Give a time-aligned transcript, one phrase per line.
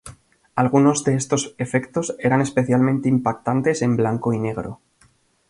[0.55, 4.79] Algunos de estos efectos eran especialmente impactantes en blanco y negro.